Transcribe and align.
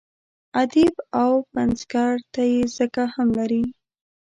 ادیب 0.61 0.95
او 1.21 1.31
پنځګر 1.53 2.11
ته 2.33 2.41
یې 2.51 2.61
ځکه 2.77 3.01
هم 3.13 3.27
لري. 3.37 3.63